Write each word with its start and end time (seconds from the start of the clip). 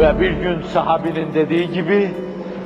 Ve 0.00 0.20
bir 0.20 0.30
gün 0.30 0.62
sahabinin 0.62 1.34
dediği 1.34 1.72
gibi, 1.72 2.10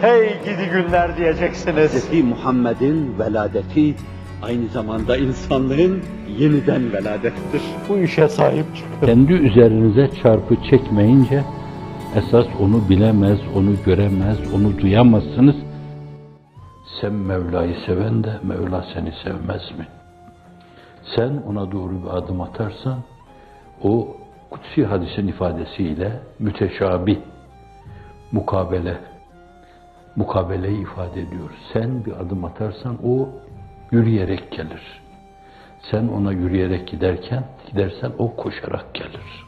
hey 0.00 0.28
gidi 0.44 0.70
günler 0.72 1.16
diyeceksiniz. 1.16 2.10
Hz. 2.10 2.24
Muhammed'in 2.24 3.18
veladeti 3.18 3.94
aynı 4.42 4.68
zamanda 4.68 5.16
insanlığın 5.16 6.02
yeniden 6.38 6.92
veladettir. 6.92 7.62
Bu 7.88 7.98
işe 7.98 8.28
sahip 8.28 8.76
çıkın. 8.76 9.06
Kendi 9.06 9.32
üzerinize 9.32 10.10
çarpı 10.22 10.56
çekmeyince 10.70 11.44
esas 12.16 12.46
onu 12.60 12.88
bilemez, 12.88 13.38
onu 13.56 13.70
göremez, 13.86 14.38
onu 14.54 14.78
duyamazsınız. 14.78 15.56
Sen 17.00 17.12
Mevla'yı 17.12 17.74
seven 17.86 18.24
de 18.24 18.32
Mevla 18.42 18.84
seni 18.94 19.12
sevmez 19.24 19.78
mi? 19.78 19.86
Sen 21.16 21.42
ona 21.48 21.72
doğru 21.72 22.02
bir 22.02 22.16
adım 22.16 22.40
atarsan 22.40 22.98
o 23.82 24.16
kutsi 24.50 24.84
hadisin 24.84 25.28
ifadesiyle 25.28 26.20
müteşabih, 26.38 27.18
mukabele, 28.32 28.96
mukabeleyi 30.16 30.82
ifade 30.82 31.20
ediyor. 31.20 31.50
Sen 31.72 32.04
bir 32.04 32.12
adım 32.12 32.44
atarsan 32.44 32.98
o 33.04 33.28
yürüyerek 33.90 34.50
gelir. 34.50 35.00
Sen 35.90 36.08
ona 36.08 36.32
yürüyerek 36.32 36.88
giderken, 36.88 37.44
gidersen 37.70 38.12
o 38.18 38.36
koşarak 38.36 38.94
gelir. 38.94 39.46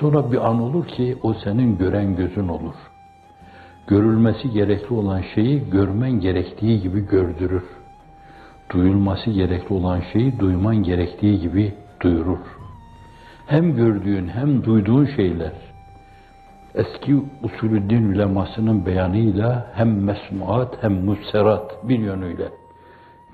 Sonra 0.00 0.32
bir 0.32 0.48
an 0.48 0.60
olur 0.60 0.86
ki 0.86 1.18
o 1.22 1.34
senin 1.34 1.78
gören 1.78 2.16
gözün 2.16 2.48
olur. 2.48 2.74
Görülmesi 3.86 4.50
gerekli 4.50 4.94
olan 4.94 5.22
şeyi 5.34 5.70
görmen 5.70 6.12
gerektiği 6.12 6.82
gibi 6.82 7.06
gördürür. 7.06 7.64
Duyulması 8.70 9.30
gerekli 9.30 9.74
olan 9.74 10.02
şeyi 10.12 10.38
duyman 10.38 10.76
gerektiği 10.76 11.40
gibi 11.40 11.74
duyurur. 12.00 12.61
Hem 13.46 13.76
gördüğün 13.76 14.28
hem 14.28 14.64
duyduğun 14.64 15.06
şeyler 15.16 15.52
eski 16.74 17.22
usulü 17.42 17.90
din 17.90 18.12
ulemasının 18.12 18.86
beyanıyla 18.86 19.66
hem 19.74 20.04
mesmuat 20.04 20.82
hem 20.82 20.92
musserat 20.92 21.88
bir 21.88 21.98
yönüyle 21.98 22.48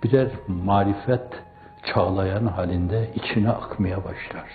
birer 0.05 0.29
marifet 0.49 1.27
çağlayan 1.95 2.47
halinde 2.47 3.11
içine 3.15 3.51
akmaya 3.51 3.97
başlar. 3.97 4.49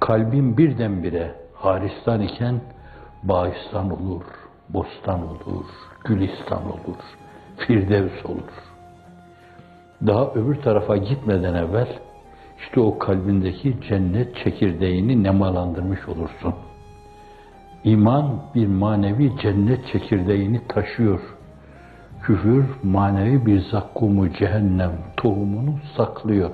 Kalbin 0.00 0.56
birdenbire 0.56 1.34
haristan 1.54 2.20
iken 2.20 2.60
bağistan 3.22 3.90
olur, 3.90 4.22
bostan 4.68 5.28
olur, 5.28 5.66
gülistan 6.04 6.64
olur, 6.64 7.00
firdevs 7.56 8.26
olur. 8.26 8.52
Daha 10.06 10.30
öbür 10.30 10.62
tarafa 10.62 10.96
gitmeden 10.96 11.54
evvel 11.54 11.88
işte 12.62 12.80
o 12.80 12.98
kalbindeki 12.98 13.76
cennet 13.88 14.36
çekirdeğini 14.36 15.22
nemalandırmış 15.22 16.08
olursun. 16.08 16.54
İman 17.84 18.42
bir 18.54 18.66
manevi 18.66 19.32
cennet 19.42 19.86
çekirdeğini 19.92 20.66
taşıyor. 20.68 21.20
Küfür 22.22 22.64
manevi 22.82 23.46
bir 23.46 23.60
zakkumu 23.60 24.32
cehennem 24.32 24.92
tohumunu 25.16 25.74
saklıyor. 25.96 26.50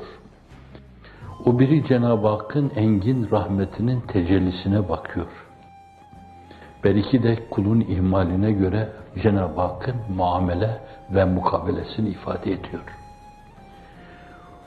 O 1.44 1.58
biri 1.58 1.86
Cenab-ı 1.88 2.28
Hakk'ın 2.28 2.72
engin 2.76 3.30
rahmetinin 3.30 4.00
tecellisine 4.00 4.88
bakıyor. 4.88 5.26
Belki 6.84 7.22
de 7.22 7.48
kulun 7.50 7.80
ihmaline 7.80 8.52
göre 8.52 8.88
Cenab-ı 9.22 9.60
Hakk'ın 9.60 9.96
muamele 10.16 10.80
ve 11.10 11.24
mukabelesini 11.24 12.08
ifade 12.08 12.52
ediyor. 12.52 13.07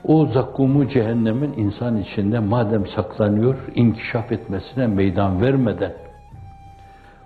O 0.04 0.26
zakkumu 0.26 0.88
cehennemin 0.88 1.52
insan 1.52 1.96
içinde 1.96 2.38
madem 2.38 2.86
saklanıyor, 2.86 3.56
inkişaf 3.74 4.32
etmesine 4.32 4.86
meydan 4.86 5.42
vermeden 5.42 5.92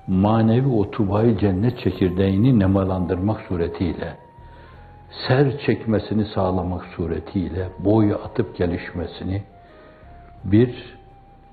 manevi 0.06 0.68
o 0.68 0.90
tubayı 0.90 1.38
cennet 1.38 1.78
çekirdeğini 1.78 2.58
nemalandırmak 2.58 3.40
suretiyle, 3.40 4.16
ser 5.28 5.58
çekmesini 5.58 6.24
sağlamak 6.24 6.84
suretiyle, 6.84 7.68
boyu 7.78 8.14
atıp 8.14 8.56
gelişmesini 8.56 9.42
bir 10.44 10.96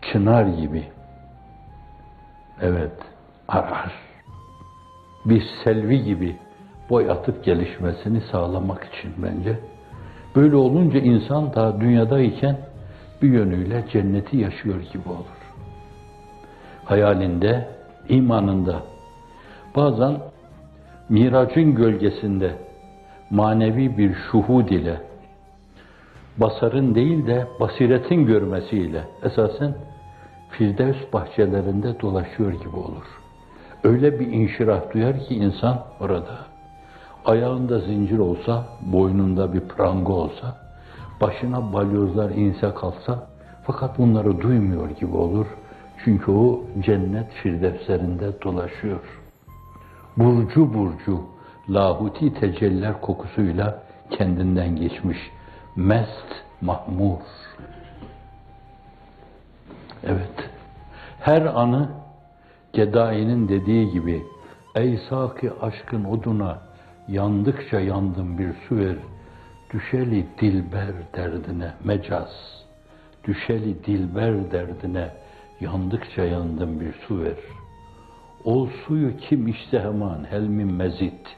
çınar 0.02 0.46
gibi, 0.46 0.84
evet, 2.62 2.94
arar. 3.48 3.94
Bir 5.26 5.44
selvi 5.64 6.04
gibi 6.04 6.36
boy 6.90 7.12
atıp 7.12 7.44
gelişmesini 7.44 8.22
sağlamak 8.22 8.84
için 8.84 9.14
bence. 9.18 9.60
Böyle 10.36 10.56
olunca 10.56 11.00
insan 11.00 11.54
daha 11.54 11.82
dünyadayken 11.82 12.58
bir 13.22 13.30
yönüyle 13.30 13.86
cenneti 13.92 14.38
yaşıyor 14.38 14.82
gibi 14.94 15.10
olur. 15.10 15.44
Hayalinde, 16.86 17.68
imanında, 18.10 18.84
bazen 19.76 20.18
miracın 21.10 21.76
gölgesinde 21.76 22.52
manevi 23.30 23.98
bir 23.98 24.14
şuhud 24.14 24.70
ile, 24.70 24.98
basarın 26.38 26.96
değil 26.96 27.28
de 27.28 27.48
basiretin 27.60 28.26
görmesiyle 28.26 29.04
esasen 29.24 29.76
Firdevs 30.50 31.14
bahçelerinde 31.14 32.00
dolaşıyor 32.02 32.52
gibi 32.52 32.76
olur. 32.76 33.20
Öyle 33.84 34.20
bir 34.20 34.28
inşirah 34.28 34.94
duyar 34.94 35.20
ki 35.20 35.36
insan 35.36 35.84
orada, 36.00 36.38
ayağında 37.26 37.80
zincir 37.80 38.18
olsa, 38.18 38.66
boynunda 38.82 39.54
bir 39.54 39.60
pranga 39.60 40.14
olsa, 40.14 40.58
başına 41.22 41.74
balyozlar 41.74 42.30
inse 42.30 42.74
kalsa, 42.74 43.28
fakat 43.64 43.98
bunları 43.98 44.42
duymuyor 44.42 44.90
gibi 44.90 45.18
olur. 45.18 45.46
Çünkü 46.04 46.32
o 46.32 46.62
cennet 46.80 47.32
firdevslerinde 47.32 48.42
dolaşıyor. 48.42 49.00
Burcu 50.18 50.74
burcu, 50.74 51.22
lahuti 51.70 52.34
teceller 52.34 53.02
kokusuyla 53.02 53.84
kendinden 54.10 54.76
geçmiş. 54.76 55.18
Mest 55.76 56.44
mahmur. 56.62 57.20
Evet. 60.04 60.50
Her 61.20 61.42
anı 61.42 61.90
Gedai'nin 62.74 63.50
dediği 63.50 63.92
gibi 63.92 64.24
Ey 64.76 65.00
saki 65.10 65.52
aşkın 65.62 66.04
oduna 66.04 66.58
yandıkça 67.08 67.80
yandım 67.80 68.38
bir 68.38 68.54
su 68.68 68.78
ver. 68.78 68.96
Düşeli 69.74 70.26
dilber 70.42 70.92
derdine 71.16 71.74
mecaz. 71.84 72.64
Düşeli 73.28 73.86
dilber 73.86 74.52
derdine 74.52 75.12
yandıkça 75.60 76.24
yandım 76.24 76.80
bir 76.80 76.94
su 77.08 77.24
ver. 77.24 77.38
Ol 78.44 78.68
suyu 78.86 79.18
kim 79.18 79.48
içse 79.48 79.80
hemen 79.80 80.26
helmin 80.30 80.74
mezit. 80.74 81.38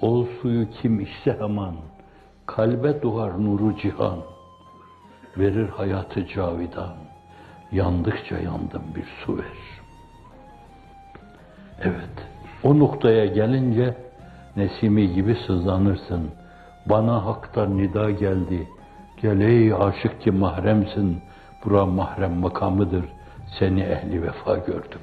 Ol 0.00 0.26
suyu 0.42 0.70
kim 0.70 1.00
içse 1.00 1.36
hemen 1.40 1.74
kalbe 2.46 3.02
doğar 3.02 3.44
nuru 3.44 3.76
cihan. 3.76 4.18
Verir 5.36 5.68
hayatı 5.68 6.26
cavidan. 6.26 6.94
Yandıkça 7.72 8.38
yandım 8.38 8.82
bir 8.94 9.04
su 9.24 9.38
ver. 9.38 9.78
Evet, 11.82 12.28
o 12.62 12.78
noktaya 12.78 13.26
gelince 13.26 14.07
Nesimi 14.58 15.14
gibi 15.14 15.36
sızlanırsın. 15.46 16.30
Bana 16.86 17.26
haktan 17.26 17.76
nida 17.76 18.10
geldi. 18.10 18.68
Gel 19.22 19.40
ey 19.40 19.74
aşık 19.74 20.22
ki 20.22 20.30
mahremsin. 20.30 21.22
Bura 21.64 21.86
mahrem 21.86 22.32
makamıdır. 22.32 23.04
Seni 23.58 23.80
ehli 23.80 24.22
vefa 24.22 24.56
gördüm. 24.56 25.00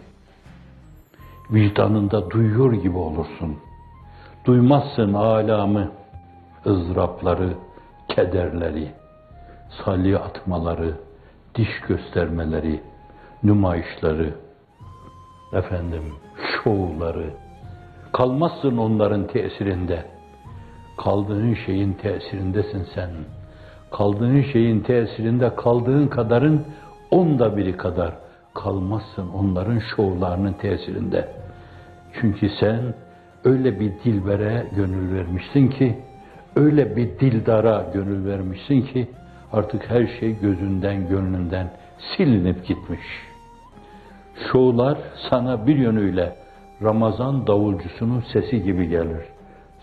Vicdanında 1.52 2.32
duyuyor 2.32 2.74
gibi 2.74 2.98
olursun. 2.98 3.58
Duymazsın 4.46 5.14
alamı, 5.14 5.92
ızdırapları, 6.66 7.54
kederleri, 8.10 8.92
salya 9.84 10.20
atmaları, 10.20 10.94
diş 11.56 11.80
göstermeleri, 11.88 12.82
nümayişleri, 13.44 14.34
efendim, 15.54 16.04
şovları, 16.38 17.30
kalmazsın 18.16 18.78
onların 18.78 19.28
tesirinde. 19.28 20.06
Kaldığın 20.98 21.54
şeyin 21.66 21.94
tesirindesin 21.94 22.88
sen. 22.96 23.10
Kaldığın 23.92 24.42
şeyin 24.42 24.80
tesirinde 24.80 25.56
kaldığın 25.56 26.08
kadarın 26.08 26.66
onda 27.12 27.58
biri 27.58 27.78
kadar 27.78 28.14
kalmazsın 28.54 29.30
onların 29.30 29.82
şovlarının 29.96 30.54
tesirinde. 30.54 31.30
Çünkü 32.22 32.50
sen 32.60 32.94
öyle 33.44 33.80
bir 33.80 33.92
dilbere 34.04 34.68
gönül 34.76 35.16
vermişsin 35.16 35.68
ki, 35.68 36.00
öyle 36.56 36.96
bir 36.96 37.20
dildara 37.20 37.86
gönül 37.94 38.26
vermişsin 38.26 38.82
ki, 38.82 39.08
artık 39.54 39.90
her 39.90 40.08
şey 40.20 40.40
gözünden, 40.40 41.08
gönlünden 41.10 41.72
silinip 42.18 42.68
gitmiş. 42.68 43.06
Şovlar 44.52 44.98
sana 45.30 45.68
bir 45.68 45.76
yönüyle 45.76 46.45
Ramazan 46.84 47.48
davulcusunun 47.48 48.24
sesi 48.34 48.64
gibi 48.64 48.90
gelir. 48.90 49.26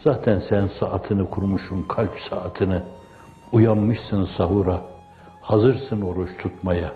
Zaten 0.05 0.43
sen 0.49 0.71
saatini 0.81 1.31
kurmuşsun, 1.31 1.83
kalp 1.83 2.19
saatini. 2.31 2.83
Uyanmışsın 3.53 4.29
sahura, 4.37 4.81
hazırsın 5.41 6.01
oruç 6.01 6.31
tutmaya 6.39 6.93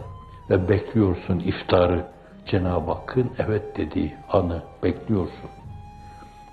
ve 0.51 0.69
bekliyorsun 0.69 1.39
iftarı. 1.39 2.07
Cenab-ı 2.47 2.91
Hakk'ın 2.91 3.31
evet 3.39 3.77
dediği 3.77 4.15
anı 4.33 4.63
bekliyorsun. 4.83 5.51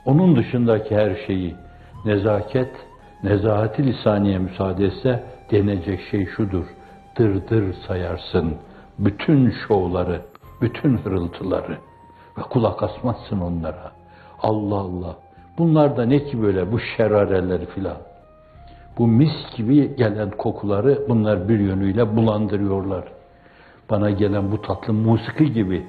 Onun 0.06 0.36
dışındaki 0.36 0.96
her 0.96 1.16
şeyi 1.28 1.56
nezaket, 2.06 2.72
nezahati 3.24 3.86
lisaniye 3.86 4.38
müsaade 4.38 4.86
etse 4.86 5.24
denecek 5.52 6.00
şey 6.12 6.26
şudur. 6.26 6.66
Dırdır 7.18 7.76
sayarsın 7.88 8.58
bütün 9.00 9.54
şovları, 9.68 10.22
bütün 10.62 10.98
hırıltıları 10.98 11.78
ve 12.38 12.42
kulak 12.42 12.84
asmazsın 12.84 13.40
onlara. 13.42 13.92
Allah 14.42 14.76
Allah. 14.76 15.16
Bunlar 15.58 15.98
da 15.98 16.06
ne 16.06 16.24
ki 16.24 16.42
böyle 16.42 16.72
bu 16.72 16.80
şerareler 16.80 17.66
filan. 17.66 17.98
Bu 18.98 19.08
mis 19.08 19.56
gibi 19.56 19.96
gelen 19.96 20.32
kokuları 20.32 21.06
bunlar 21.10 21.50
bir 21.50 21.60
yönüyle 21.60 22.16
bulandırıyorlar. 22.16 23.04
Bana 23.90 24.10
gelen 24.10 24.52
bu 24.52 24.62
tatlı 24.62 24.94
musiki 24.94 25.54
gibi 25.54 25.88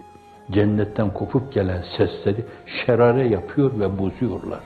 cennetten 0.50 1.10
kopup 1.10 1.52
gelen 1.52 1.84
sesleri 1.96 2.44
şerare 2.66 3.28
yapıyor 3.28 3.80
ve 3.80 3.98
bozuyorlar. 3.98 4.60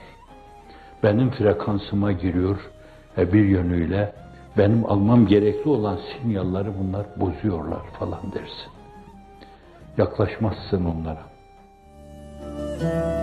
Benim 1.03 1.31
frekansıma 1.31 2.11
giriyor 2.11 2.69
ve 3.17 3.33
bir 3.33 3.43
yönüyle 3.43 4.13
benim 4.57 4.85
almam 4.85 5.27
gerekli 5.27 5.69
olan 5.69 5.99
sinyalleri 6.11 6.69
bunlar 6.79 7.05
bozuyorlar 7.17 7.81
falan 7.99 8.21
dersin. 8.33 8.71
Yaklaşmazsın 9.97 10.85
onlara. 10.85 11.28
Thank 12.79 13.13
you. 13.13 13.18